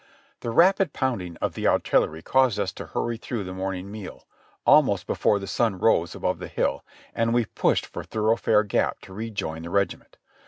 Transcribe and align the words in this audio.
The 0.39 0.49
rapid 0.49 0.93
pounding 0.93 1.37
of 1.43 1.53
the 1.53 1.67
artillery 1.67 2.23
caused 2.23 2.59
us 2.59 2.71
to 2.71 2.87
hurry 2.87 3.17
through 3.17 3.43
the 3.43 3.53
morning 3.53 3.91
meal, 3.91 4.25
almost 4.65 5.05
before 5.05 5.37
the 5.37 5.45
sun 5.45 5.77
rose 5.77 6.15
above 6.15 6.39
the 6.39 6.47
hill, 6.47 6.83
and 7.13 7.35
we 7.35 7.45
pushed 7.45 7.85
for 7.85 8.03
Thoroughfare 8.03 8.63
Gap 8.63 8.99
to 9.01 9.13
rejoin 9.13 9.61
the 9.61 9.69
regiment. 9.69 10.17